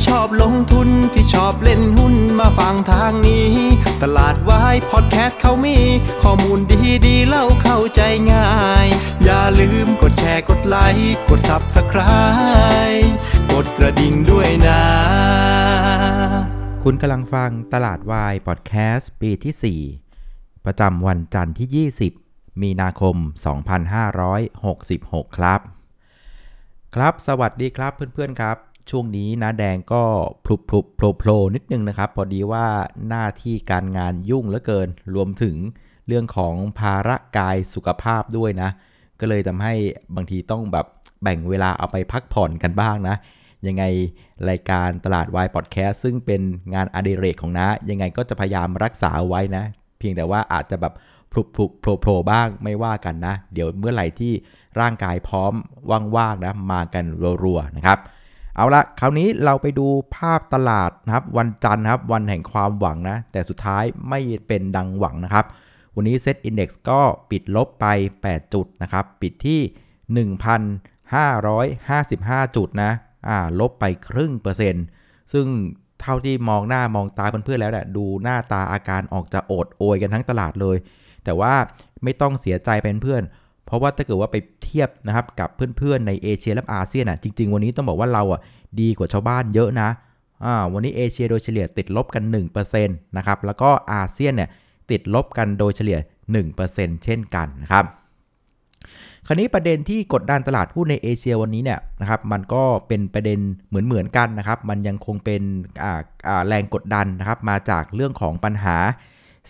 [0.00, 3.50] ที่ชอบลงทุนที่ชอบเล่นหุ้นมาฟังทางนี้
[4.02, 5.78] ตลาดวายพอดแคสต์เขามี
[6.22, 8.00] ข้อมูลดีดีเล่าเข้าใจ
[8.32, 8.50] ง่า
[8.84, 8.86] ย
[9.24, 13.08] อย่าลืมกดแชร์กดไลค์กด Subscribe
[13.52, 14.82] กดกระดิ่งด้วยนะ
[16.82, 19.82] คุณกำลังฟังตลาดวายพอดแคสต์ปีที่
[20.22, 21.88] 4 ประจำวันจันทร์ที่
[22.20, 23.16] 20 มีนาคม
[24.46, 25.60] 2566 ครับ
[26.94, 28.58] ครับสวัสดีครับเพื่อนๆครับ
[28.90, 30.02] ช่วงนี้นะแดงก็
[30.44, 32.66] พลุบพลุบโผล่โผล่นิดนึงนะครับ พอดีว่า
[33.08, 35.56] หน้าที่การงานยุ่งเหลือเกิน รวมถึง
[36.06, 38.70] เรื่องของภาระกายสุขภาพด้วยนะ
[39.20, 39.74] ก็เลยทำให้
[40.16, 40.86] บางทีต้องแบบ
[41.22, 43.16] แบ่งเวลาเอาไปพักผ่อนกันบ้างนะ
[43.66, 43.84] ยังไง
[44.50, 46.42] รายการตลาดวายพอดแคสต์ซึ่งเป็น
[46.74, 49.64] งานอดิเรกของนะ ยังไงก็จะพยายามรักษาไว้นะ
[49.98, 50.94] เพียงแต่ว่าอาจจะแบบ
[51.32, 54.32] พลุบพลุบโผล่โผล่บ้างไม่ว่ากันนะ เดี๋ยวเมื่อไหร่ที่
[54.80, 55.52] ร่างกายพร้อม
[56.16, 57.04] ว่างๆนะมากัน
[57.44, 58.00] รัวๆนะครับ
[58.60, 65.44] เอาละคราวนี้เราไปดูภาพตลาดนะครับ วันจันทร์นะครับ วันแห่งความหวังนะ แต่สุดท้ายไม่เป็นดังหวังนะครับ
[65.96, 67.00] วันนี้ Set Index ก็
[67.30, 67.86] ปิดลบไป
[68.24, 70.26] 8 จุดนะครับ ปิดที่
[72.46, 72.92] 1,555 จุดนะ
[73.28, 74.84] อ่าลบไปครึ่งเปอร์เซ็นต์
[75.32, 75.46] ซึ่ง
[76.00, 80.76] เท่าที่มองหน้ามองตาเพื่อนๆแล้วเนี่ยดูหน้าตาอาการออกจะโอดโอยกันทั้งตลาดเลย
[81.24, 81.54] แต่ว่า
[82.02, 83.22] ไม่ต้องเสียใจเป็นเพื่อน
[83.66, 88.40] เพราะว่าถ้าเกิดว่าไปเทียบนะครับกับเพื่อนๆในเอเชียและอาเซียนอะจริง ๆ วันนี้ต้องบอกว่าเราอะ
[88.80, 89.88] ดีกว่าชาวบ้านเยอะนะ
[90.44, 92.24] อ่าวันนี้เอเชียโดยเฉลี่ยติดลบกัน
[92.70, 94.50] 1%นะครับแล้วก็อาเซียนเนี่ย
[94.90, 95.98] ติดลบกันโดยเฉลี่ย
[96.50, 97.86] 1%เช่นกันนะครับ
[99.26, 103.38] คราวนี้ประเด็นที่กดดันตลาดหุ้นในเอเชียวันนี้เนี่ยนะครับมันก็เป็นประเด็น
[103.68, 105.42] เหมือนเหมือนกันนะครับ มันยังคงเป็น
[106.46, 108.76] แรงกดดันนะครับมาจากเรื่องของปัญหา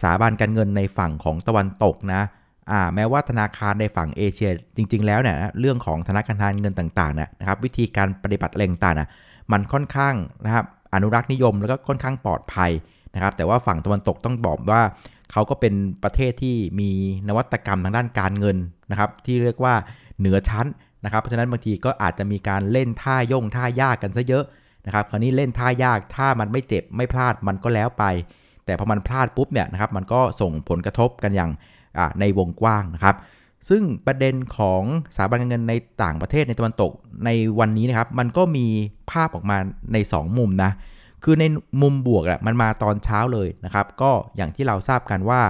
[0.00, 2.22] สถาบันการเงินในฝั่งของตะวันตกนะ
[2.94, 9.08] แม้ว่าธนาคารในฝั่งเอเชียจริง ๆ แล้วเนี่ยนะเรื่องของธนาคารเงินต่างๆนะนะครับวิธีการปฏิบัติอะไรต่างๆนะ
[9.52, 10.14] มันค่อนข้าง
[10.44, 10.64] นะครับ
[10.94, 12.70] อนุรักษ์นิยมแล้วก็ค่อนข้างปลอดภัย
[13.14, 14.82] นะครับแต่ว่าฝั่งตะวันตกต้องบอกว่า
[15.32, 16.90] เขาก็เป็นประเทศที่มี
[17.28, 18.56] นวัตกรรมทางด้านการเงิน
[18.90, 19.74] นะครับที่เรียกว่า
[20.18, 20.66] เหนือชั้น
[21.04, 24.44] นะครับเพราะฉะนั้นบางทีก็อาจจะมีการเล่นท่าย่งท่ายากกันซะเยอะ
[24.86, 28.04] นะครับคราวนี้เล่นท่ายากถ้ามันไม่เจ็บไม่พลาดมันก็แล้วไป
[28.64, 31.50] แต่พอมันพลาดปุ๊บเนี่ยนะครับมันก็ส่งผลกระทบกันอย่าง
[32.20, 33.16] ในวงกว้างนะครับ
[33.68, 34.82] ซึ่งประเด็นของ
[35.14, 36.92] สถาบันการเงินในต่างประเทศในตะวันตก
[37.24, 37.30] ใน
[37.60, 38.66] วันนี้นะครับ มันก็มี
[39.10, 39.58] ภาพออกมา
[39.92, 40.70] ใน 2 มุมนะ
[41.24, 41.44] คือใน
[41.82, 45.40] มุมบวกอะมันมาตอนเช้าเลยนะครับ ก็อย่างที่เราทราบกันว่า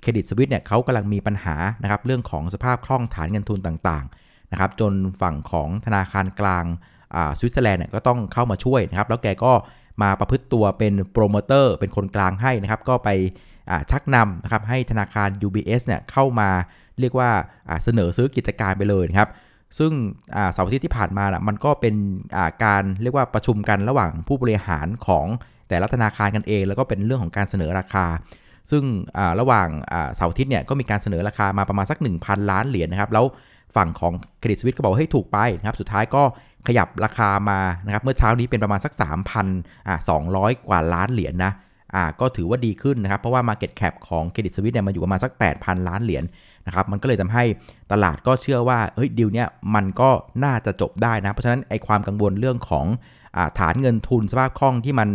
[0.00, 6.64] เครดิตสวิตเนี่ยเขากำลังมีปัญหานะครับเรื่องของสภาพคล่องฐานเงินทุนต่างๆนะครับ จนฝั่งของธนาคารกลาง
[7.38, 9.52] สวิตเซอร์แลนด์เนี่ยก็ต้องเข้ามาช่วยนะครับ แล้วแกก็
[10.02, 13.08] มาประพฤติตัวเป็นโปรโมเตอร์เป็นคนกลางให้นะครับ ก็ไป
[13.90, 16.50] ชักนำนะครับให้ธนาคาร UBS เนี่ยเข้ามา
[17.00, 17.30] เรียกว่า
[17.84, 19.30] เสนอซื้อกิจการไปเลยนะครับ
[19.78, 19.92] ซึ่ง
[20.52, 21.94] เสาร์อาทิตย์ที่ผ่านมานะมันก็เป็น
[22.64, 25.26] การเรียกว่าประชุมกันระหว่างผู้บริหารของ
[25.68, 28.06] แต่ละธนาคารกันเอง แล้วก็เป็นเรื่องของการเสนอราคา
[28.70, 28.84] ซึ่ง
[29.40, 29.68] ระหว่าง
[30.14, 33.24] เสาร์อาทิตย์เนี่ยก็มีการเสนอราคามาประมาณสัก 1,000 ล้านเหรียญนะครับแล้ว
[33.76, 36.22] ฝั่งของเครดิตสวิตก็บอกให้ถูกไปนะครับสุดท้ายก็
[36.66, 38.92] ขยับราคามานะครับเมื่อเช้านี้เป็นประมาณสัก
[39.80, 41.52] 3,200 กว่าล้านเหรียญนะ
[41.94, 46.24] อ่าก็ถือว่าดีขึ้นนะครับ เพราะว่า Market Cap ของเครดิตสวิตเนี่ยมันอยู่ประมาณสัก 8,000 ล้านเหรียญ
[46.66, 47.44] นะครับมันก็เลยทำให้
[47.92, 50.10] ตลาดก็เชื่อว่าเฮ้ยดีลเนี้ยมันก็
[50.44, 52.86] น่าจะจบได้นะ เพราะฉะนั้นไอความกังวลเรื่องของ
[53.36, 55.08] อาฐานเงินทุนสภาพคล่องที่มัน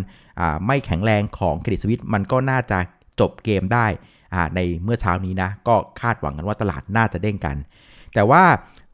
[0.67, 2.77] ไม่แข็งแรงของเครดิตสวิตมันก็น่าจะ
[3.19, 3.85] จบเกมได้
[4.55, 7.55] ในเมื่อเช้านี้นะก็คาดหวังกันว่าตลาดน่าจะเด้งกัน
[8.13, 8.43] แต่ว่า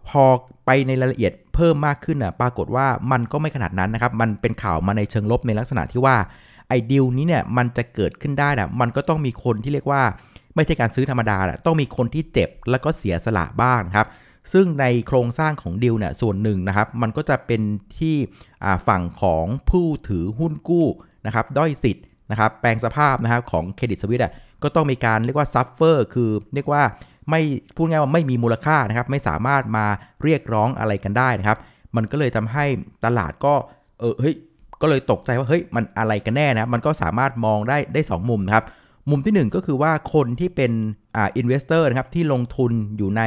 [0.09, 0.23] พอ
[0.65, 6.15] ไปในรายละเอียดเพิ่มมากขึ้นนะปรากฏว่ามันก็ไม่ขนาดนั้นนะครับ มันเป็นข่าวมาในเชิงลบในลักษณะที่ว่า
[6.73, 10.03] อ้ดิวนี้เนี่ยมันจะเกิดขึ้นได้นะมันก็ต้องมีคนที่เรียกว่า
[10.56, 14.07] ไม่ใช่การซื้อธรรมดานะต้องมีคนที่เจ็บแล้วก็เสียสละบ้างครับ
[14.53, 17.62] ซึ่งในโครงสร้างของดิวเนี่ยส่วนหนึ่งนะครับ มันก็จะเป็น
[17.97, 18.16] ที่
[18.88, 20.88] ฝั่งของผู้ถือหุ้นกู้
[21.25, 24.25] นะครับด้อยสิทธิ์นะครับแปลงสภาพนะครับของ Credit Suisse
[24.63, 26.83] ก็ต้องมีการเรียกว่า suffer คือเรียกว่า
[27.30, 27.42] ไม่
[27.75, 29.86] พูดง่ายว่าไม่มีมูลค่านะครับ ไม่สามารถมา
[30.24, 31.57] เรียกร้องอะไรกันได้นะครับ
[31.95, 32.65] มันก็เลยทำให้
[33.06, 33.53] ตลาดก็
[34.00, 34.36] เออเฮ้ย
[34.83, 38.65] ก็เลยตกใจว่าเฮ้ยมันอะไรกันแน่นะมันก็สามารถมองได้ได้ 2 มุมนะครับ
[39.09, 40.71] มุมที่ 1 ก็คือว่าคนที่เป็น
[41.15, 43.21] อ่า investor นะครับที่ลงทุนอยู่ใน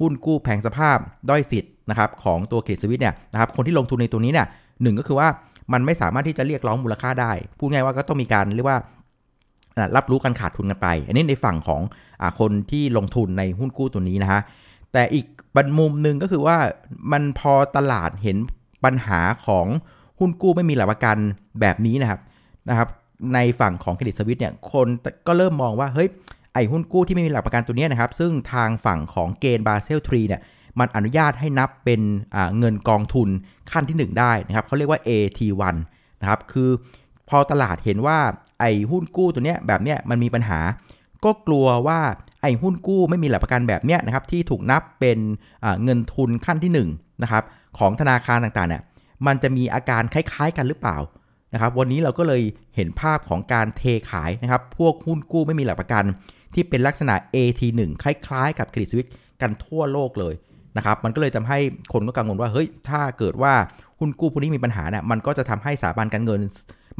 [0.00, 0.98] หุ้นกู้แปลงสภาพ
[1.28, 4.46] ด้อยสิทธิ์นะครับของตัว Credit Suisse เนี่ยนะครับคนที่ลงทุนในตัวนี้เนี่ย
[4.82, 5.28] หนึ่งก็คือว่า
[5.72, 8.78] มันไม่สามารถที่จะเรียกร้องมูลค่าได้ พูดง่ายว่าก็ต้องมีการเรียกว่า
[9.96, 11.82] รับรู้การขาดทุนกันไป อันนี้ในฝั่งของ
[12.22, 14.40] อคนที่ลงทุนในหุ้นกู้ตัวนี้นะฮะ
[14.92, 16.56] แต่อีกบันมุมหนึ่งก็คือว่า
[17.12, 18.36] มันพอตลาดเห็น
[18.84, 19.66] ปัญหาของ
[20.18, 21.16] หุ้นกู้ไม่มีหลักประกัน
[21.60, 22.20] แบบนี้นะครับ
[22.68, 22.88] นะครับ
[23.34, 24.88] ในฝั่งของเครดิตสวิตเนี่ยคน
[25.26, 26.08] ก็เริ่มมองว่าเฮ้ย
[26.54, 30.42] ไอ้หุ้นกู้ที่ไม่มีหลักประกันตัวนี้นะครับ ซึ่งทางฝั่งของเกณฑ์บาเซล3เนี่ย
[30.78, 32.00] มันอนุญาตให้นับเป็น
[32.58, 33.28] เงินกองทุน
[33.72, 35.76] ขั้นที่ 1 ได้นะครับเขาเรียกว่า AT1
[36.20, 36.70] นะครับคือ
[37.28, 38.18] พอตลาดเห็นว่า
[38.60, 40.60] ไอ้หุ้นกู้ตัวเนี้ยแบบเนี้ยมันมีปัญหา
[41.24, 42.00] ก็กลัวว่า
[42.42, 45.18] ไอ้หุ้นกู้ไม่มีหลักประกันแบบเนี้ยนะครับที่ถูกนับเป็น
[45.84, 47.44] เงินทุนขั้นที่1นะครับ
[47.78, 48.82] ของธนาคารต่างๆเนี่ย
[49.26, 50.96] มันจะมีอาการคล้ายๆ กันหรือเปล่า
[51.54, 52.42] นะครับ วันนี้เราก็เลย
[52.76, 56.04] เห็นภาพของการเทขายนะครับ พวกหุ้นกู้ไม่มีหลักประกัน
[56.54, 59.08] ที่เป็นลักษณะ AT1 คล้ายๆ กับเครดิตสวิต
[59.40, 60.34] กันทั่วโลกเลย
[60.76, 61.58] นะครับ มันก็เลยทำให้
[61.92, 63.54] คนก็กังวลว่าเฮ้ยถ้าเกิดว่า
[64.00, 66.40] หุ้นกู้พวกนี้มีปัญหาเนี่ยมันก็จะทำให้สถาบันการเงิน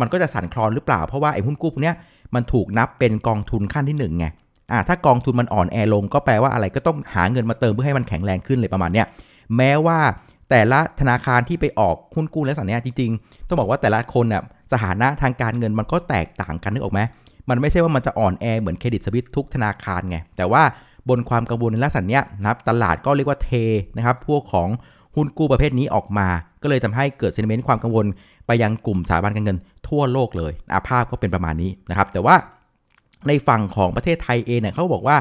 [0.00, 1.96] มันก็จะสั่นคลอนหรือเปล่าเพราะว่าไอ้หุ้นกู้พวกเนี้ย
[2.34, 4.26] มันถูกนับเป็นกองทุนขั้นที่1ไง
[4.72, 9.06] อ่าถ้ากองทุนมันอ่อนแอลงก็แปลว่าอะไรก็ต้องหาเงินมาเติมเพื่อให้มันแข็งแรงขึ้นเลยประมาณเนี้ย
[9.56, 9.98] แม้ว่า
[10.50, 14.42] แต่ละธนาคารที่ไปออกหุ้นกู้และสันนี้จริงๆ ต้องบอกว่าแต่ละคนน่ย
[14.72, 17.00] สถานะทางการเงินมันก็แตกต่างกันนึกออกไหม
[17.48, 20.62] มันไม่ใช่ว่ามันจะอ่อนแอเหมือนเครดิตสวิตทุกธนาคารไง แต่ว่า
[21.08, 23.50] บนความกังวลในลักษณะนี้นะครับตลาดก็เรียกว่าเท
[23.96, 24.68] นะครับ พวกของ
[25.16, 26.28] หุ้นกู้ประเภทนี้ออกมา
[26.62, 28.06] ก็เลยทำให้เกิดเซนเมนต์ความกังวล
[28.46, 29.58] ไปยังกลุ่มสถาบันการเงิน
[29.88, 32.36] ทั่วโลกเลยอาภาพก็เป็นประมาณนี้นะครับ แต่ว่า
[33.28, 35.16] ในฝั่งของประเทศไทยเองเนี่ยเขาบอกว่า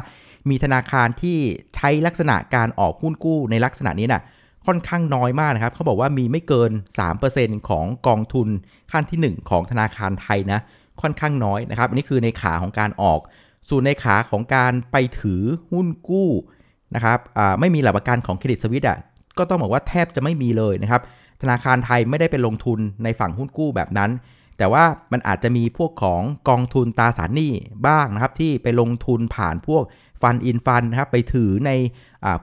[0.50, 1.38] มีธนาคารที่
[1.76, 4.22] ใช้ลักษณะการออกหุ้นกู้ในลักษณะนี้นะ่ะ
[4.68, 6.72] ค่อนข้างน้อยมากนะครับเขาบอกว่ามีไม่เกิน
[7.20, 8.48] 3%ของกองทุน
[8.92, 10.60] ขั้นที่ 1 ของธนาคารไทยนะ
[11.02, 13.20] ค่อนข้างน้อยนะครับอันนี้คือในขาของการออก
[13.70, 15.42] ส่วนในขาของการไปถือ
[15.72, 16.30] หุ้นกู้
[16.96, 17.20] นะครับ
[17.60, 18.98] ไม่มีหลักประกันของเครดิตสวิตอะ
[19.38, 21.02] ก็ต้องบอกว่าแทบจะไม่มีเลยนะครับ
[21.42, 24.12] ธนาคารไทยไม่ได้ไปลงทุนในฝั่งหุ้นกู้แบบนั้น
[24.58, 27.52] แต่ว่ามันอาจจะมีพวกของกองทุนตราสารหนี้
[27.88, 29.84] บ้างนะครับ ที่ไปลงทุนผ่านพวก
[30.22, 31.72] ฟันอินฟันนะครับไปถือใน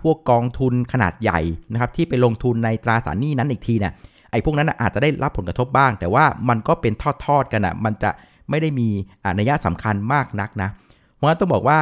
[0.03, 1.41] พวกกองทุนขนาดใหญ่
[1.73, 3.93] นะครับ ที่ไปลงทุนในตราสารหนี้นั้นอีกทีเนี่ย
[4.31, 6.93] ไอ้พวกนั้นอาจจะได้รับผลกระทบบ้าง แต่ว่ามันก็เป็น
[7.25, 8.11] ทอดๆกันอะมันจะ
[8.51, 8.89] ไม่ได้มี
[9.39, 10.69] นัยสำคัญมากนักนะ
[11.15, 11.79] เพราะฉะนั้นต้องบอกว่า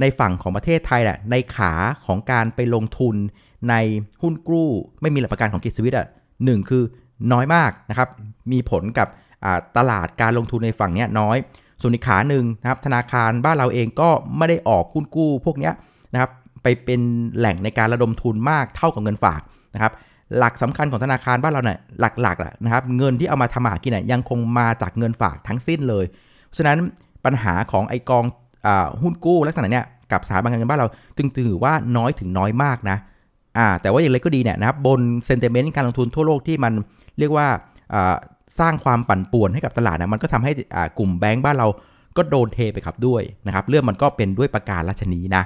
[0.00, 1.72] ในฝั่งของประเทศไทยอะในขา
[2.06, 3.14] ของการไปลงทุน
[3.70, 3.74] ใน
[4.22, 4.68] หุ้นกู้
[5.00, 6.06] ไม่มีหลักประกันของกิจสวิตอะ
[6.44, 6.82] หนึ่งคือ
[7.32, 8.08] น้อยมากนะครับ
[8.52, 9.08] มีผลกับ
[9.76, 11.36] ตลาดการลงทุนในฝั่งนี้น้อย
[11.80, 15.70] ส่วนอีกขาหนึ่งนะครับธนาคารบ้านเราเองก็ไม่ได้ออกหุ้นกู้พวกนี้
[16.12, 16.30] นะครับ
[16.62, 17.00] ไปเป็น
[17.38, 19.40] แหล่งในการระดมทุนมากเท่ากับเงินฝาก
[19.74, 19.92] นะครับ
[20.38, 26.04] หลักสำคัญของธนาคารบ้านเราเนี่ยหลักๆนะครับเงินที่เอามาทำมากินเนี่ยยังคงมาจากเงินฝากทั้งสิ้นเลย
[26.56, 26.78] ฉะนั้น
[27.24, 28.24] ปัญหาของไอกอง
[28.66, 28.68] อ
[29.02, 32.96] หุ้นกู้ลักษณะเนี้ยกับสถาบันการเงินบ้านเราจึงถือว่าน้อยถึงน้อยมากนะ
[33.58, 36.72] อ่าแต่ว่าอย่างไรก็ดีเนี่ยนะครับบนเซนเตเมนต์การลงทุนทั่วโลกที่มัน
[37.18, 37.46] เรียกว่า
[38.58, 40.52] สร้างความปั่นป่วนให้กับตลาดนะมันก็ทำให้
[40.98, 41.68] กลุ่มแบงก์บ้านเรา
[42.16, 45.42] ก็โดนเทไปครับด้วยนะครับเรื่องมันก็เป็นด้วยประการราชนีนะ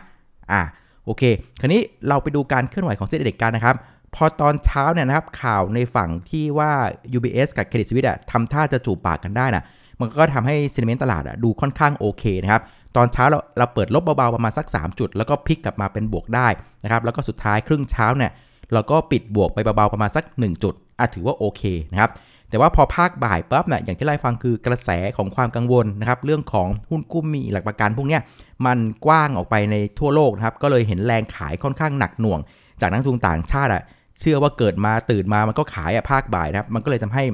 [0.52, 0.62] อ่า
[1.04, 1.22] โอเค
[1.60, 3.76] คราวนี้เราไปดูการเคลื่อนไหวของเซ็นเด็กกันนะครับ
[4.14, 6.70] พอตอนเช้าเนี่ยนะครับข่าวในฝั่งที่ว่า
[7.16, 9.64] UBS กับ Credit Suisse อะทำท่าจะจูบปากกันได้นะ
[10.00, 12.62] มันก็ทำให้ซีนิเมนต์ตลาดอะดูค่อนข้างโอเคนะครับ
[12.96, 16.48] ตอนเช้าเราเราเปิดลบเบาๆประมาณสัก 3 จุด แล้วก็พลิกกลับมาเป็นบวกได้
[16.84, 18.32] นะครับ แล้วก็สุดท้ายครึ่งเช้าเนี่ย
[18.72, 21.62] เราก็ปิดบวกไปเบาๆประมาณสัก 1 จุดอะถือว่าโอเค
[21.92, 22.10] นะครับ
[22.50, 28.18] แต่ว่าพอภาคบ่ายปั๊บเนี่ยอย่างที่ไล่ฟังคือกระแสของความกังวลนะครับ เรื่องของหุ้นกู้มีหลักประกันพวกนี้
[28.66, 32.40] มันกว้างออกไปในทั่วโลกนะครับ ก็เลยเห็นแรงขายค่อนข้างหนักหน่วง
[32.80, 33.82] จากนักทุนต่างชาติอะ
[34.20, 37.24] เชื่อว่าเกิดมาตื่นมามันก็ขายอะภาคบ่ายนะครับ มันก็เลยทำให้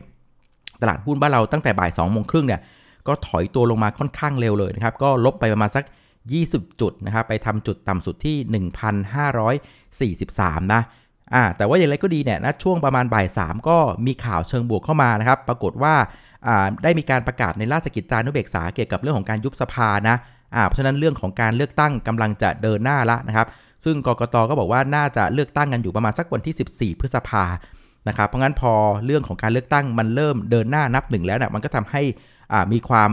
[0.83, 2.61] ตลาดหุ้นบ้านเราตั้งแต่บ่าย2องโมงครึ่งเนี่ย
[3.09, 5.85] ก็ถอยตัวลงมาค่อนข้างเร็วเลยนะครับ ก็ลบไปประมาณสัก
[6.33, 8.37] 20 จุดนะครับ ไปทำจุดต่ำสุดที่
[10.21, 10.83] 1,543 นะ
[11.35, 13.77] อ่าแต่ว่าอย่างไรก็ดีเนี่ยนะช่วงประมาณบ่ายสามก็
[14.07, 15.95] มีข่าวเชิงบวกเข้ามานะครับ ปรากฏว่า
[16.47, 20.17] อ่าได้มีการประกาศในราชกิจจานุเบกษาเกี่ยวกับเรื่องของการยุบสภานะ
[20.55, 23.47] อ่าเพราะฉะนั้นเรื่องของการเลือกตั้งกำลังจะเดินหน้าละนะครับ
[23.85, 27.45] ซึ่งกกตก็บอกว่าน่าจะเลือกตั้งกันอยู่ประมาณสักวันที่ 14 พฤษภา
[28.09, 28.73] นะครับเพราะงั้นพอ
[29.07, 32.03] เรื่องของการเลือกตั้งมันเริ่มเดินหน้านับหนึ่งแล้วเนี่ยมันก็ทำให้
[32.73, 33.11] มีความ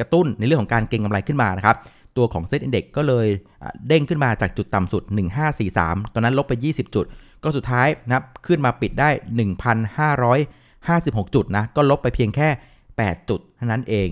[0.00, 1.76] กระตุ้นในเรื่องของการเก็งกำไรขึ้นมานะครับ
[2.16, 3.26] ตัวของ SET Index ก็เลย
[3.88, 5.02] เด้งขึ้นมาจากจุดต่ำสุด
[5.58, 7.06] 1543 ตอนนั้นลบไป 20 จุด
[7.42, 9.10] ก็สุดท้ายนะครับขึ้นมาปิดได้
[10.62, 12.48] 1,556 จุดนะก็ลบไปเพียงแค่
[12.88, 14.08] 8 จุดเท่านั้นเอง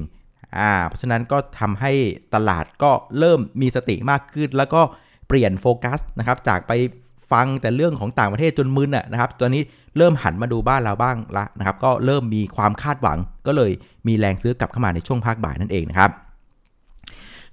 [0.59, 1.93] อ่าเพราะฉะนั้นก็ทำให้
[2.35, 4.81] ตลาดก็เริ่มมีสติมากขึ้น แล้วก็
[5.29, 6.73] เปลี่ยนโฟกัสนะครับจากไป
[7.33, 9.63] ฟังแต่เรื่องของต่างประเทศจนมึนอะนะครับตัวนี้
[9.97, 13.71] เริ่มหันมาดูบ้านเราบ้างละนะครับ ก็เริ่มมีความคาดหวัง ก็เลย
[14.07, 16.11] มีแรงซื้อกลับเข้ามาในช่วงภาคบ่ายนั่นเองนะครับ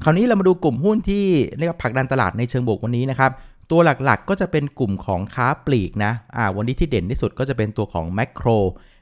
[0.04, 1.26] คราวนี้เรามาดูกลุ่มหุ้นที่
[1.58, 3.32] เรียกว่าผลักดันตลาดในเชิงบวกวันนี้นะครับ
[3.72, 8.48] ตัวหลักๆ ก็จะเป็นกลุ่มของค้าปลีกนะอ่าวันนี้ที่เด่นที่สุดก็จะเป็นตัวของแมคโคร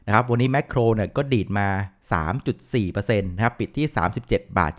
[0.05, 1.67] นะครับวันนี้แมคโครเนี่ยก็ดีดมา
[2.31, 3.85] 3.4%นะครับปิดที่
[4.21, 4.71] 37 บาท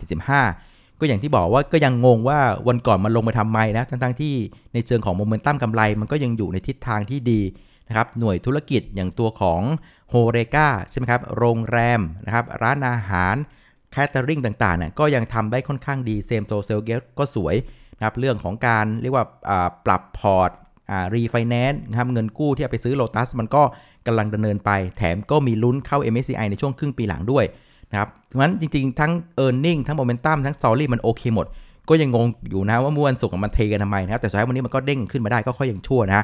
[0.45, 4.35] 75 ก็อย่างที่บอกว่าก็ยังงงว่าวันก่อนมันลงไปทำไมนะทั้งๆที่
[4.73, 7.41] ในเชิงของโมเมนตัมกำไร มันก็ยังอยู่ในทิศทางที่ดี
[7.87, 9.61] นะครับหน่วยธุรกิจอย่างตัวของ
[10.09, 13.35] HoReCa ใช่ไหมครับโรงแรมนะครับร้านอาหาร
[13.91, 17.55] catering ต่างๆเนี่ยก็ยังทำได้ค่อนข้างดี same store sales growth ก็สวย
[17.97, 19.25] นะครับเรื่องของการเรียกว่า
[19.85, 20.51] ปรับพอร์ต
[21.13, 23.63] รีไฟแนนซ์นะครับเงินกู้ที่เอาไปซื้อโลตัสมันก็
[24.07, 27.45] กำลังดำเนินไป แถมก็มีลุ้นเข้า MSCI ในช่วงครึ่งปีหลังด้วย
[27.91, 29.11] นะครับเพราะฉะนั้นจริงๆ ทั้ง
[29.43, 31.47] e a r n i n g ทั้ง Momentum ทั้ง Story มันโอเคหมด
[31.89, 36.21] ก็ยังงงอยู่นะว่าเมื่อวันศุกร์มันเทกันทำไมนะครับแต่สุดท้ายวันนี้มันก็เด้งขึ้นมาได้ก็ค่อยยังชั่วนะ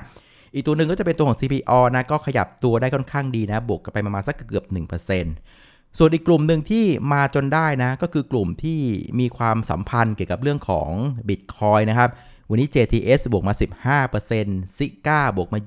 [0.53, 8.79] อีกตัวหนึ่งก็จะเป็นตัวของ CPO นะก็ขยับตัวได้ค่อนข้างดีนะบวกกันไปประมาณสักเกือบ 1% ส่วนอีกกลุ่มหนึ่งที่มาจนได้นะ ก็คือกลุ่มที่
[9.19, 10.89] มีความสัมพันธ์เกี่ยวกับเรื่องของ
[11.27, 12.09] Bitcoin นะครับ
[12.49, 13.53] วันนี้ JTS บวกมา
[14.01, 15.59] 15% s i g a บวกมา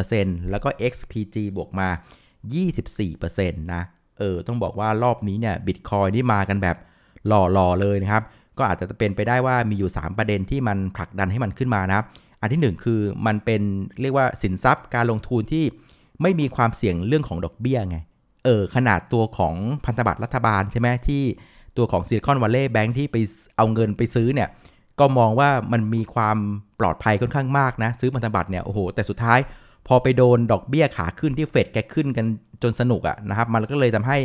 [0.00, 1.88] 20%แล้วก็ XPG บวกมา
[2.64, 3.82] 24%นะ
[4.18, 6.76] เออ ต้องบอกว่ารอบนี้เนี่ย Bitcoin นี่มากันแบบ
[7.26, 8.22] หล่อๆเลยนะครับ
[8.58, 12.04] ก็อาจจะเป็นไปได้ว่ามีอยู่ 3 ประเด็นที่มันผลักดันให้มันขึ้นมานะ
[12.40, 13.62] อันที่ 1 คือมันเป็น
[14.02, 15.64] เรียกว่าสินทรัพย์การลงทุนที่
[16.22, 17.98] ไม่มีความเสี่ยงเรื่องของดอกเบี้ยไง
[18.44, 21.22] เออขนาดตัวของพันธบัตรรัฐบาลใช่ไหมที่
[21.76, 23.16] ตัวของซิลิคอนวัลเลย์แบงค์ที่ไป
[23.56, 24.48] เอาเงินไปซื้อเนี่ย
[25.00, 26.36] ก็มองว่ามันมีความ
[26.80, 29.38] ปลอดภัยค่อนข้างมากนะ ซื้อพันธบัตรเนี่ยโอ้โห แต่สุดท้าย
[29.86, 32.26] พอไปโดนดอกเบี้ยขาขึ้นที่เฟดแกขึ้นกัน
[32.62, 34.18] จนสนุกอะนะครับ มันก็เลยทำให้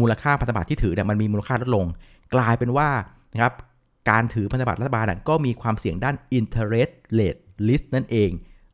[0.00, 1.86] มูลค่าพันธบัตรที่ถือเนี่ยมันมีมูลค่าลดลง
[2.34, 2.88] กลายเป็นว่า
[3.32, 3.52] นะครับ
[4.10, 8.30] การถือพันธบัตรรัฐบาลก็มีความเสี่ยงด้าน interest rate risk นั่นเอง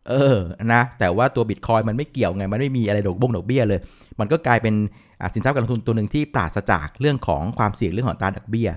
[0.09, 0.39] เออ
[0.73, 3.81] นะแต่ว่าตัวบิตคอยมันไม่เกี่ยวไง มันไม่มีอะไรดอกบงดอกเบี้ยเลย
[4.21, 4.75] มันก็กลายเป็น
[5.35, 8.69] สินทรัพย์การลงทุนตัวหนึ่งที่ปราศจากเรื่องของความเสี่ยงเรื่องของตาดอกเบี้ย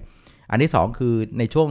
[0.51, 1.69] อันที่ 2 คือในช่วง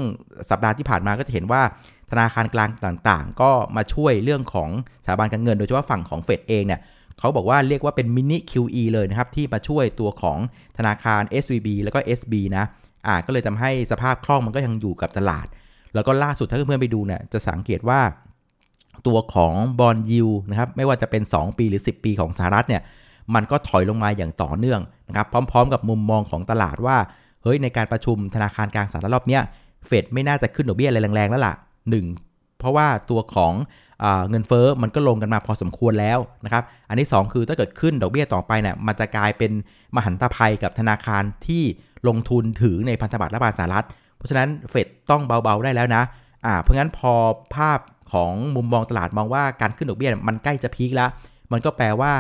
[0.50, 1.62] สัปดาห์ที่ผ่านมาก็จะเห็นว่า
[2.10, 4.70] ธนาคารกลางต่างๆ ก็มาช่วยเรื่องของ
[5.04, 6.80] สถาบันการเงิน โดยเฉพาะฝั่งของเฟดเองเนี่ย
[7.18, 10.38] เขาบอกว่าเรียกว่าเป็นมินิ QE เลยนะครับ ที่มาช่วยตัวของ
[10.78, 12.64] ธนาคาร SVB แล้วก็ SB นะ
[13.06, 15.46] อ่าก็เลยทำให้สภาพคล่องมันก็ยังอยู่กับตลาด
[15.94, 18.00] แล้วก็ล่าสุดถ้าเพื่อนๆไปดูเนี่ยจะสังเกตว่า
[19.06, 22.82] ตัวของ bond yield นะครับไม่ว่าจะเป็น 2 ปีหรือ 10 ปีของสหรัฐเนี่ย
[23.34, 26.96] มันก็ถอยลงมาอย่างต่อเนื่องนะครับพร้อม ๆ กับมุมมองของตลาดว่า
[27.42, 29.38] เฮ้ยในการประชุมธนาคารกลางสหรัฐรอบนี้
[29.86, 31.54] เฟดไม่น่าจะขึ้นดอกเบี้ยอะไรแรงๆแล้วล่ะ
[32.06, 33.52] 1 เพราะว่าตัวของ
[34.30, 39.52] เงินเฟอ้อมันก็ลงกันมาพอสมควรแล้วนะครับอันที่ 2 คือถ้าเกิดขึ้นดอกเบี้ยต่อไปเนี่ยมันจะกลายเป็น
[39.96, 41.62] มหันตภัยกับธนาคารที่
[42.08, 46.02] ลงทุนถือในพันธบัตรรัฐบาลสหรัฐ เพราะฉะนั้นเฟดต้องเบาๆได้แล้วนะ
[46.46, 47.12] อ่าเพราะงั้นพอ
[47.54, 47.78] ภาพ
[48.12, 51.10] ของมุมมองตลาดมองว่าการขึ้นดอกเบี้ยมันใกล้จะพีคแล้ว
[51.52, 52.12] มันก็แปลว่า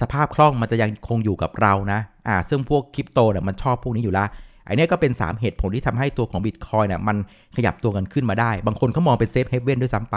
[0.00, 4.28] สภาพคล่องมันจะยังคงอยู่กับเรานะอ่าซึ่งพวกคริปโตเนี่ยมันชอบพวกนี้อยู่แล้ว
[4.64, 7.16] ไอ้นี่ก็เป็น 3 เหตุผลที่ทำให้ตัวของบิตคอยน์เนี่ยมัน
[7.56, 10.16] ขยับตัวกันขึ้นมาได้ บางคนเขามองเป็น safe haven ด้วยซ้ำไป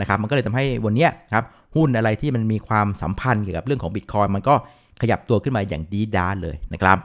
[0.00, 1.44] นะครับ มันก็เลยทำให้วันนี้ครับ
[1.76, 4.54] หุ้นอะไรที่มันมีความสัมพันธ์เกี่ยวกับเรื่องของบิตคอยน์มันก็
[5.02, 6.98] ขยับตัวขึ้นมาอย่างดีด้าเลยนะครับ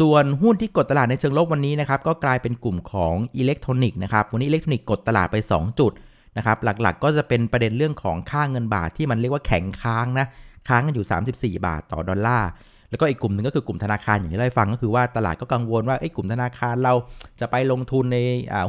[0.00, 5.92] ส่วนหุ้นที่กดตลาดในเชิงลบวันนี้นะครับก็กลายเป็นกลุ่มของอิเล็กทรอนิกส์นะครับ วันนี้อิเล็กทรอนิกส์กดตลาดไป 2 จุด
[6.36, 10.26] นะครับหลักๆก็จะเป็นประเด็นเรื่องของค่าเงินบาทที่มันเรียกว่าแข็งค่านะ
[10.68, 12.50] ค้างกันอยู่ 34 บาทต่อดอลลาร์
[12.90, 16.94] แล้วก็อีกกลุ่มหนึ่งก็คือกลุ่มธนาคารอย่างที่ได้ฟังก็คือว่าตลาดก็กังวลว่าไอ้กลุ่มธนาคารเรา
[17.40, 18.18] จะไปลงทุนใน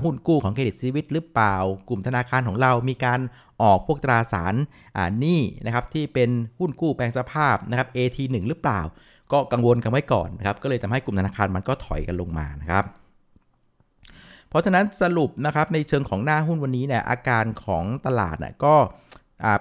[0.04, 1.56] หุ้นกู้ของเครดิตซีวิตหรือเปล่า
[1.90, 3.20] กลุ่มธนาคารของเรามีการ
[3.62, 4.56] ออกพวกตราสาร
[5.20, 8.82] หนี้นะครับที่เป็นหุ้นกู้แปลงสภาพนะครับ AT1 หรือเปล่า
[9.32, 12.86] ก็กังวลกันไว้ก่อนนะครับก็เลยทำให้กลุ่มธนาคารมันก็ถอยกันลงมานะครับ
[14.52, 18.76] เพราะฉะนั้นสรุปนะครับในเชิงของหน้าหุ้นวันนี้เนี่ยอาการของตลาดน่ยก็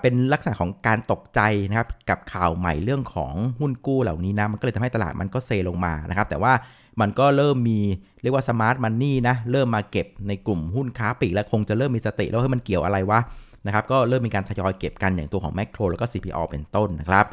[0.00, 6.52] เป็นลักษณะของการตกใจนะครับกับข่าวใหม่เรื่องของหุ้นกู้เหล่านี้นะมันก็เลยทำให้ตลาดมันก็เซลงมานะครับ แต่ว่า
[7.00, 7.80] มันก็เริ่มมี
[8.22, 13.20] เรียกว่าสมาร์ทมันนี่นะเริ่มมาเก็บในกลุ่มหุ้นค้าปลีกแล้วคงจะเริ่มมีสติแล้วให้มันเกี่ยวอะไรวะ
[13.66, 17.26] นะครับก็เริ่มมีการทยอยเก็บกันอย่างตัวของแมคโครแล้วก็ CPO เป็นต้นนะครับ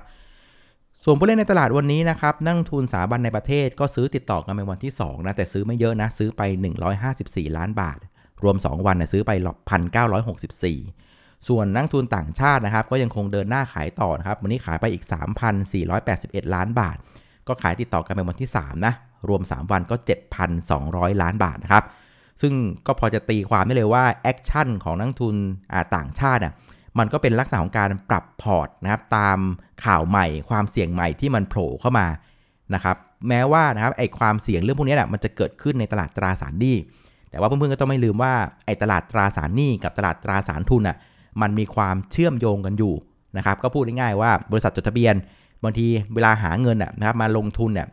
[1.03, 6.41] ส่วนผู้เล่นในตลาดวันนี้นะครับนั่งทุนสถาบันในประเทศก็ซื้อติดต่อกันเป็นวันที่2นะแต่ซื้อไม่เยอะนะซื้อไป
[6.99, 7.97] 154 ล้านบาท
[8.43, 9.31] รวม 2 วันนะซื้อไป
[10.19, 15.03] 1,964 ส่วนนักลงทุนต่างชาตินะครับก็ยังคงเดินหน้าขายต่อนะครับวันนี้ขายไปอีก
[15.79, 16.97] 3,481 ล้านบาท
[17.47, 18.93] ก็ขายติดต่อกันเป็นวันที่3นะ
[19.29, 19.95] รวม 3 วันก็
[20.59, 21.83] 7,200 ล้านบาทนะครับ
[22.41, 22.53] ซึ่ง
[22.87, 25.35] ก็พอจะตีความได้เลยว่า action ของนักลงทุน
[25.95, 26.53] ต่างชาติอะ
[26.99, 29.37] มันก็เป็นลักษณะของการปรับพอร์ตนะครับตาม
[29.85, 32.07] ข่าวใหม่ ความเสี่ยงใหม่ที่มันโผล่เข้ามา
[32.73, 32.95] นะครับ
[33.27, 36.75] แม้ว่านะครับไอ้ความเสี่ยงเรื่องพวกนี้แหละมันจะเกิดขึ้นในตลาดตราสารหนี้
[37.29, 38.33] แต่ว่าเพื่อนๆก็ต้องไม่ลืมว่า
[38.65, 40.97] ไอ้ตลาดตราสารหนี้กับตลาดตราสารทุนอะ
[41.41, 42.93] มันมีความเชื่อมโยงกันอยู่
[43.37, 45.15] นะครับก็พูดง่ายๆว่าบริษัทจดทะเบียน
[45.63, 47.87] บางทีเวลาหาเงินอะนะครับมาลงทุนเนี่ย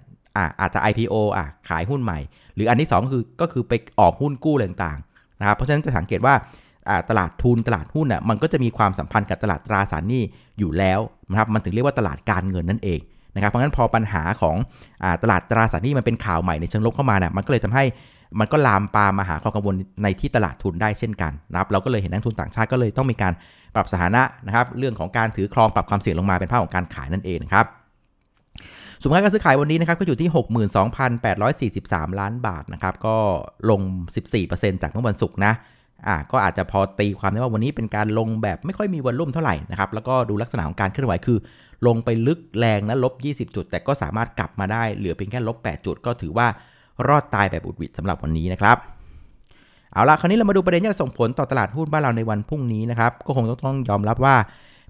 [0.61, 2.19] อาจจะ IPO อะขายหุ้นใหม่
[2.55, 6.35] หรืออันที่2คือก็คือไปออกหุ้นกู้อะไรต่างๆนะครับเพราะฉะนั้นจะสังเกตว่า
[7.11, 10.23] ตลาดทุนตลาดหุ้นอะมันก็จะมีความสัมพันธ์กับตลาดตราสารหนี้
[10.59, 11.01] อยู่แล้ว
[11.31, 13.01] นะครับมันถึงเรียกว่าตลาดการเงินนั่นเอง
[13.35, 14.57] นะครับเพราะงั้นพอปัญหาของ
[15.05, 17.85] อตลาดตราสารหนี้มันเป็นข่าวใหม่ในเชิงลบเข้ามาเนี่ยมันก็เลยทำให้
[18.41, 23.33] มันก็ลามปามาหาความกังวลในที่ตลาดทุนได้เช่นกันนะครับเราก็เลยเห็นนักทุนต่างชาติก็เลยต้องมีการ
[23.75, 27.67] ปรับสถานะนะครับเรื่องของการถือครองปรับความเสี่ยงลงมาเป็นภาพของการขายนั่นเองครับ
[29.01, 30.31] สมมติการซื้อขายวันนี้นะครับก็อยู่ที่
[31.81, 33.17] 62,843 ล้านบาทนะครับก็
[33.71, 33.81] ลง
[34.33, 35.53] 14%จากเมื่อวันศุกร์นะ
[36.07, 41.39] อ่าก็อาจจะพอตีความได้ว่าวันนี้เป็นการลงแบบไม่ค่อยมีวันรุ่มเท่าไหร่นะครับแล้วก็ดูลักษณะของการเคลื่อนไหวคือ
[41.87, 46.47] ลงไปลึกแรงนะลบ 20 จุด แต่ก็สามารถกลับมาได้เหลือเพียงแค่ลบ 8 จุด ก็ถือว่า
[47.09, 48.77] รอดตายแบบหวุดหวิดสำหรับวันนี้นะครับ
[49.93, 54.37] เอาละคราวนี้เรามาดูประเด็นที่จะส่งผลต่อตลาดหุ้นบ้านเราในวันพรุ่งนี้นะครับก็คงต้องยอมรับว่า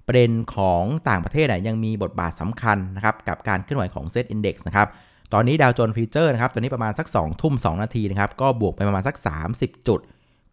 [0.06, 4.88] ประเด็นของต่างประเทศยังมีบทบาทสำคัญนะครับกับการเคลื่อนไหวของเซ็ตอินดี x นะครับ
[5.32, 9.16] ตอนนี้ดาวโจนส์ฟิวเจอร์นะครับตอนนี้ประมาณสัก2ทุ่ม2นาทีนะครับก็บวกไปประมาณสัก
[9.52, 10.00] 30 จุด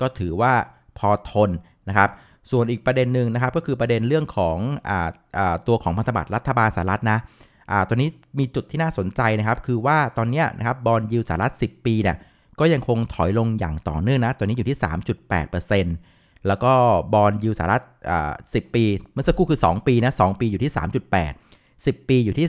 [0.01, 0.53] ก็ถือว่า
[0.97, 1.49] พอทน
[1.89, 2.09] นะครับ
[2.51, 4.57] ส่วนอีกประเด็นหนึ่งนะครับ ก็คือประเด็นเรื่องของ
[4.89, 4.91] อ
[5.67, 7.19] ตัวของพันธบัตรรัฐบาลสหรัฐนะ
[7.87, 12.17] ตัวนี้มีจุดที่น่าสนใจนะครับ คือว่าตอนนี้นะครับบอลยูสหรัฐ 10 ปีเนี่ย
[12.59, 14.77] ก็ยังคงถอยลงอย่างต่อเนื่องนะตัวนี้อยู่ที่
[15.81, 16.73] 3.8%แล้วก็
[17.13, 17.83] บอลยูสหรัฐ
[18.27, 20.71] 10 ปี เมื่อสักครู่คือ 2 ปีนะ 2 ปีอยู่ที่
[21.37, 22.47] 3.8 10 ปีอยู่ที่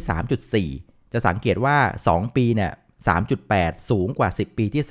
[0.72, 1.76] 3.4 จะสังเกตว่า
[2.08, 2.70] 2 ปีเนี่ย
[3.30, 4.84] 3.8 สูงกว่า 10 ปีที่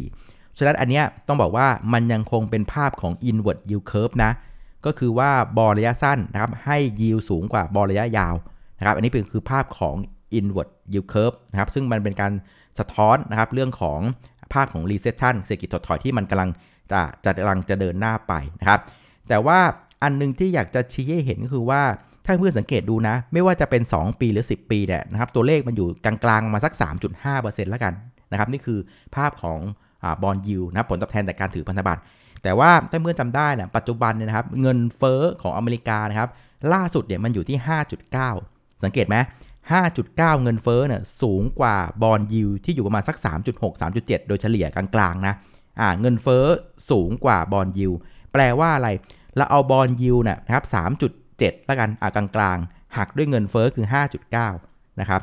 [0.00, 4.32] 3.4 ฉะนั้นอันเนี้ยต้องบอกว่ามันยังคงเป็นภาพของ inward yield curve นะ
[4.86, 8.34] ก็คือว่าบอลระยะสั้นนะครับให้ yield สูงกว่าบอลระยะยาว
[8.78, 9.96] นะครับ อันนี้เป็นคือภาพของ
[10.38, 12.32] inward yield curve นะครับ ซึ่งมันเป็นการ
[12.78, 14.00] สะท้อนนะครับเรื่องของ
[14.52, 16.50] ภาพของ recession เศรษฐกิจถดถอยที่มันกำลัง
[16.92, 18.80] จะจะกำลังจะเดินหน้าไปนะครับ
[19.28, 19.58] แต่ว่า
[20.02, 21.82] อันนึงที่อยากจะชี้ให้เห็นก็คือว่า
[22.24, 26.72] ถ้าเพื่อนสังเกตดูนะ ไม่ว่าจะเป็น 2 ปีหรือ 10 ปีเนี่ยนะครับตัวเลขมันอยู่กลางๆมาสัก
[27.22, 27.94] 3.5%แล้วกัน
[28.32, 28.78] นะครับนี่คือ
[29.16, 29.58] ภาพของ
[30.22, 32.02] bond yield นะผลตอบแทนจากการถือพันธบัตร
[32.42, 36.28] แต่ว่าถ้าเพื่อนจำได้นะปัจจุบันเนี่ยนะครับเงินเฟ้อของอเมริกานะครับ
[36.72, 37.58] ล่าสุดเนี่ยมันอยู่ที่
[38.20, 39.16] 5.9 สังเกตไหม
[39.80, 43.16] 5.9 เงินเฟ้อเนี่ยสูงกว่า bond yield ที่อยู่ประมาณสัก
[43.48, 45.34] 3.6 3.7 โดยเฉลี่ยกลางๆนะ
[45.80, 46.44] อ่าเงินเฟ้อ
[46.90, 47.90] สูงกว่า bond yield
[48.32, 48.88] แปลว่าอะไร
[49.36, 50.64] เราเอา bond yield นะครับ
[51.20, 53.86] 7แล้วกันอ่ากลางๆ หักด้วยเงินเฟ้อคือ
[54.42, 55.20] 5.9 นะครับ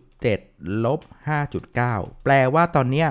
[0.00, 1.00] 3.7 ลบ
[1.62, 3.08] 5.9 แปลว่าตอนเนี้ย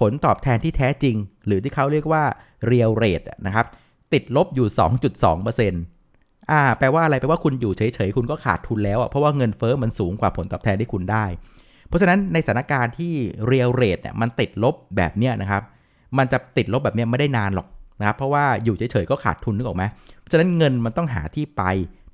[0.00, 2.22] ผลตอบแทนที่แท้จริง หรือที่เขาเรียกว่า
[2.70, 3.66] real rate นะครับ
[4.12, 4.66] ติดลบอยู่
[5.34, 11.24] 2.2%อ่า แปลว่าอะไร แปลว่าคุณอยู่เฉยๆ คุณก็ขาดทุนแล้วอะ เพราะว่าเงินเฟอ้อมันสูงกว่าผลตอบแทนที่คุณได้
[11.88, 13.12] เพราะฉะนั้นในสถานการณ์ที่
[13.50, 15.62] real rate เนี่ยมันติดลบแบบเนี้ยนะครับ
[16.18, 17.66] มันจะติดลบแบบเนี้ยไม่ได้นานหรอก
[18.00, 19.84] นะครับ เพราะว่าอยู่เฉยๆ ก็ขาดทุนนึกออกไหม
[20.18, 21.62] เพราะฉะนั้นเงินมันต้องหาที่ไป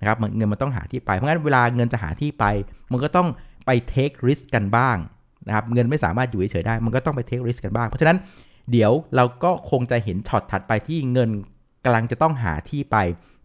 [0.01, 2.45] นะครับ เงินมันต้องหาที่ไป เพราะงั้นเวลาเงินจะหาที่ไป
[2.93, 3.29] มันก็ต้อง
[3.67, 4.97] ไปเทคริสกันบ้าง
[5.47, 8.17] นะครับเงินไม่สามารถอยู่เฉยๆได้ มันก็ต้องไปเทคริสกันบ้าง เพราะฉะนั้น
[8.71, 11.31] เดี๋ยวเราก็คงจะเห็นช็อตถัดไปที่เงิน
[11.85, 12.97] กำลังจะต้องหาที่ไป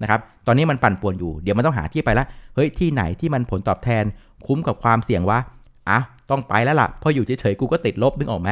[0.01, 4.03] นะครับ ตอนนี้มันปั่นป่วนอยู่ เดี๋ยวมันต้องหาที่ไปล้วเฮ้ย ที่ไหนที่มันผลตอบแทน
[4.45, 5.39] คุ้มกับความเสี่ยงวะ
[5.89, 8.49] อะ ต้องไปแล้วล่ะ พออยู่เฉยๆ กูก็ติดลบนึกออกไหม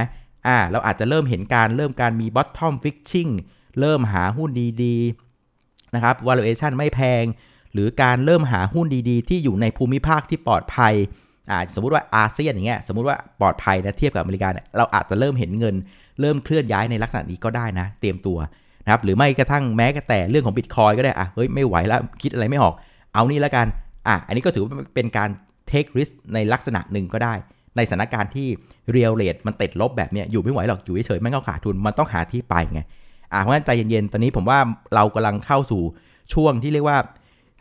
[0.47, 3.31] อ่า เราอาจจะเริ่มเห็นการเริ่มการมี bottom fishing
[3.79, 4.49] เริ่มหาหุ้น
[4.83, 7.23] ดีๆ นะครับ valuation ไม่แพง
[7.73, 10.93] หรือการเริ่มหาหุ้นดีๆ ที่อยู่ในภูมิภาคที่ปลอดภัย
[11.49, 15.75] อ่าสมมติว่าอาเซียนอย่างเงี้ยสมมติว่าปลอดภัยนะเทียบกับอเมริกาเนี่ยเราอาจจะเริ่มเห็นเงิน
[16.21, 18.37] เริ่มเคลื่อนย้ายในลักษณะนี้ก็ได้นะ เตรียมตัว
[18.85, 22.73] นะครับหรือไม่กระทั่งแม้แต่เรื่องของบิตคอยก็ได้อะเฮ้ยไม่ไหวแล้วคิดอะไรไม่ออก
[23.13, 23.67] เอานี่แล้วกัน
[24.07, 25.29] อะอันนี้ก็ถือว่าเป็นการ
[25.71, 27.33] take risk ในลักษณะหนึ่งก็ได้
[27.75, 28.47] ในสถานการณ์ที่
[28.95, 32.81] real rate มันติดลบแบบเนี้ยอยู่ไม่ไหวหรอกอยู่เฉยๆไมันก็ขาดทุนมันต้องหาที่ไปไง
[33.33, 34.59] อ่าเพราะฉะนั้นใจเย็นๆตอนนี้ผมว่า
[34.95, 35.81] เรากำลังเข้าสู่
[36.33, 36.97] ช่วงที่เรียกว่า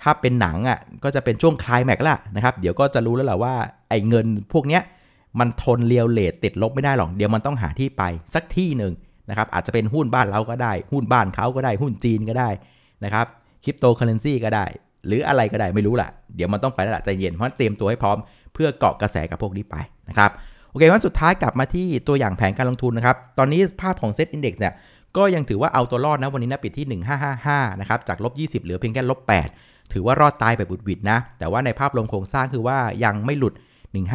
[0.03, 3.55] ถ้าเป็นหนังอะก็จะเป็นช่วงคลายแม็กแล้วนะครับเดี๋ยวก็จะรู้แล้วแหละว่า
[3.89, 4.83] ไอ้เงินพวกเนี้ย
[5.41, 8.03] มันทนเรียวเลทติดลบไม่ได้หรอกเดี๋ยวมันต้องหาที่ไป
[8.35, 8.93] สักที่หนึ่ง
[9.29, 12.49] นะครับอาจจะเป็นหุ้นบ้านเราก็ได้ หุ้นบ้านเขาก็ได้ หุ้นจีนก็ได้
[13.05, 13.27] นะครับ
[13.65, 14.65] คริปโตเคอเรนซีก็ได้
[15.07, 18.19] หรืออะไรก็ได้ไม่รู้แหละเดี๋ยวมันต้องไปแล้วใจเย็นเพราะเตรียมตัวให้พร้อม
[18.55, 19.77] เพื่อเกาะกระแสกับพวกนี้ไป
[20.09, 20.31] นะครับ
[20.71, 24.75] โอเควันสุดท้ายกลับมาที่ตัวอย่างแผนการลงทุนนะครับตอนนี้ภาพของเซ็ตอินดี x เนี่ย
[25.17, 27.01] ก็ยังถือว่าเอาตัวรอดนะวันนี้นะปิดที่
[27.39, 29.19] 1555นะครับจากลบ20 เหลือเพียงแค่ลบ
[29.51, 33.55] 8 ถือว่ารอดตายแบบบุดวิดนะ แต่ว่าในภาพรวมโครงสร้างคือว่ายังไม่หลุด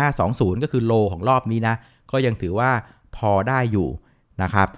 [0.01, 1.75] 1520 ก็คือโลของรอบนี้นะ
[2.11, 2.69] ก็ยังถือว่า
[3.17, 3.87] พอได้อยู่
[4.43, 4.69] นะครับ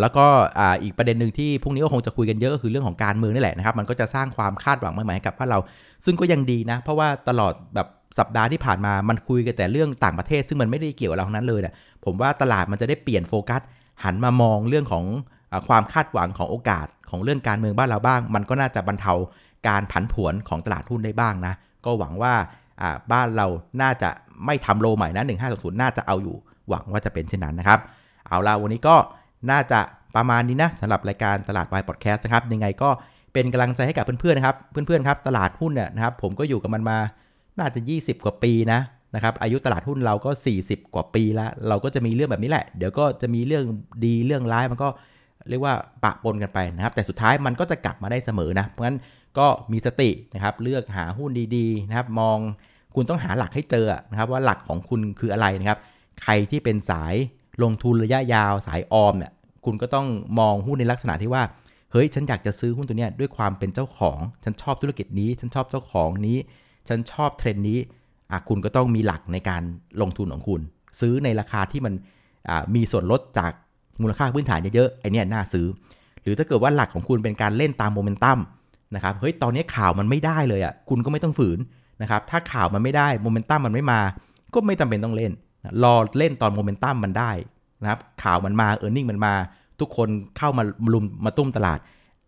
[0.00, 0.26] แล้วก็
[0.58, 5.58] ออีกประเด็นหนึ่งที่พรุ่งนี้ก็คงจะคุยกันเยอะก็คือเรื่องของการเมืองนี่แหละนะครับ มันก็จะสร้างความคาดหวังใหม่ๆให้กับพวกเรา
[6.04, 13.60] ซึ่งก็ยังดีนะ เพราะว่าตลอดแบบสัปดาห์ที่ผ่านมา มันคุยกันแต่เรื่องต่างประเทศ ซึ่งมันไม่ได้เกี่ยวกับเราทั้งนั้นเลยนะผมว่าตลาดมันจะได้เปลี่ยนโฟกัส
[14.04, 15.04] หันมามองเรื่องของ
[15.68, 19.12] ความคาดหวังของโอกาสของเรื่องการเมืองบ้านเราบ้าง มันก็น่าจะบรรเทา
[19.68, 21.54] การผันผวนของตลาดหุ้นได้บ้างนะ
[21.84, 22.34] ก็หวังว่า
[23.12, 23.46] บ้านเรา
[23.82, 24.10] น่าจะ
[24.46, 26.36] ไม่ทำโลใหม่นะ1520น่าจะเอาอยู่
[26.68, 27.80] หวังว่าจะเป็นเช่นนั้นนะครับ
[28.28, 28.96] เอาละวันนี้ก็
[29.50, 29.80] น่าจะ
[30.16, 32.90] ประมาณนี้นะสำหรับรายการตลาดวายพอดแคสต์นะครับ ยังไงก็
[33.32, 36.98] เป็นกำลังใจให้กับเพื่อนๆนะครับ เพื่อนๆครับตลาดหุ้นเนี่ยนะครับ ผมก็อยู่กับมันมา
[37.58, 38.80] น่าจะ 20 กว่าปีนะ
[39.14, 40.30] นะครับ อายุตลาดหุ้นเราก็
[40.62, 43.64] 40 กว่าปีแล้ว เราก็จะมีเรื่องแบบนี้แหละ เดี๋ยวก็จะมีเรื่อง
[44.04, 44.88] ดีเรื่องร้ายมันก็
[45.50, 48.98] เรียกว่าปะปนกันไปนะครับ แต่สุดท้ายมันก็จะกลับมาได้เสมอนะ เพราะฉะนั้น
[49.38, 52.38] ก็มีสตินะครับ เลือกหาหุ้นดีๆนะครับ มอง
[52.94, 55.78] คุณต้องหาหลักให้เจอนะครับ ว่าหลักของคุณคืออะไรนะครับ
[56.22, 57.14] ใครที่เป็นสาย
[57.62, 59.32] ลงทุนระยะยาวสายออมเนี่ย
[59.64, 60.06] คุณก็ต้อง
[60.38, 61.42] มองหุ้นในลักษณะที่ว่า
[61.92, 66.38] เฮ้ย ฉันอยากจะซื้อหุ้นตัวเนี้ยด้วยความเป็นเจ้าของ ฉันชอบธุรกิจนี้ ฉันชอบเจ้าของนี้
[66.88, 67.78] ฉันชอบเทรนด์นี้
[68.30, 69.62] อะคุณก็ต้องมีหลักในการ
[70.02, 70.60] ลงทุนของคุณ
[71.00, 71.94] ซื้อในราคาที่มัน
[72.74, 73.52] มีส่วนลดจาก
[74.02, 75.66] มูลค่าพื้นฐานเยอะๆไอเนี้ยน่าซื้อ
[76.22, 78.38] หรือถ้าเกิดว่าหลักของคุณเป็นการเล่นตามโมเมนตัม
[78.94, 81.58] นะครับเฮ้ยตอนนี้ข่าวมันไม่ได้เลยอะคุณก็ไม่ต้องฝืน
[82.02, 84.00] นะครับถ้าข่าวมันไม่ได้โมเมนตัมมันไม่มา
[84.54, 85.32] ก็ไม่จำเป็นต้องเล่น
[85.82, 87.30] รอเล่นตอนโมเมนตัมมันได้
[87.82, 89.34] นะครับข่าวมันมา earning มันมา
[89.80, 91.78] ทุกคนเข้ามารุมมาตุ้มตลาด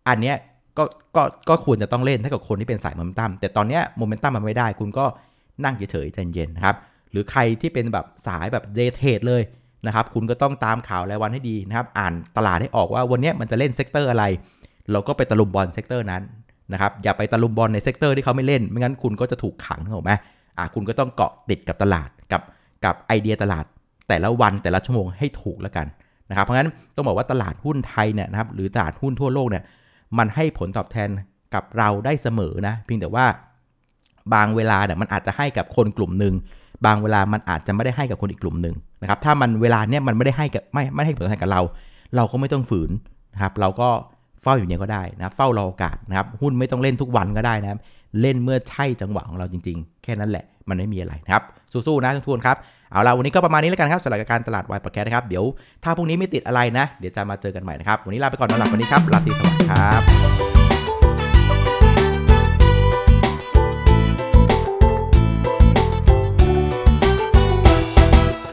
[0.07, 0.35] อันเนี้ย
[0.77, 0.83] ก็
[1.15, 5.05] ก็ก็ควรจะต้องเล่นถ้ากับคนที่เป็นสายโมเมนตัมแต่ตอนเนี้ยโมเมนตัมมันไม่ได้ คุณก็
[5.65, 6.75] นั่งเฉยๆใจเย็นๆนะครับ
[7.11, 9.41] หรือใครที่เป็นแบบสายแบบ day trade เลย
[9.87, 14.25] นะครับคุณก็ต้องตามข่าวรายวันให้ดีนะครับอ่านตลาดให้ออกว่าวันนี้มันจะเล่น sector อะไร
[14.91, 16.21] เราก็ไปตะลุมบอน sector นั้น
[16.73, 20.11] นะครับอย่าไปตะลุมบอนใน sector ที่เขาไม่เล่น ไม่งั้นคุณก็จะถูกขังถูกไหม
[20.57, 22.41] อะคุณก็ต้องเกาะติดกับตลาดกับ
[22.85, 23.65] กับไอเดียตลาด
[24.09, 25.87] แต่ละวันแต่ละชั่วโมงให้ถูกแล้วกัน
[26.29, 29.63] นะครับเพราะงั้นต้องบอกว่าตลาดหุ้นไทยเนี่ยนะครับหรือตลาดหุ้นทั่วโลกเนี่ย
[30.17, 31.09] มันให้ผลตอบแทน
[31.53, 33.25] กับเราได้เสมอนะเพียงแต่ว่า
[34.33, 36.33] บางเวลาเนี่ยมันอาจจะให้กับคนกลุ่มหนึ่ง
[36.85, 41.61] บางเวลามันอาจจะไม่ได้ให้กับคนอีกกลุ่มหนึ่งนะครับถ้ามันเวลาเนี่ยมันไม่ได้ให้กับไม่ไม่ให้ผลตอบแทนกับเรา
[42.15, 42.89] เราก็ไม่ต้องฝืน
[43.33, 43.89] นะครับเราก็
[44.41, 47.79] เฝ้าอยู่เนี่ยก็ได้นะเฝ้ารอโอกาสนะครับหุ้นไม่ต้องเล่นทุกวันก็ได้นะครับ
[48.21, 52.57] เล่นเมื่อใช่จังหวะของเราจริง ๆ แค่นั้นแหละมันไม่มีอะไรนะครับสู้ๆนะทุกคนครับ
[52.91, 55.43] เอาละวันนี้ก็ประมาณนี้แล้วกันครับสำหรับการตลาดวายประแคนะครับเดี๋ยว
[55.83, 60.58] ถ้าพรุ่งนี้ไม่ติดอะไรนะ เดี๋ยวจะมาเจอกันใหม่นะครับวันนี้ลาไปก่อนนอนหลับวันนี้ครับลาตรีสวัสดิ์ครับ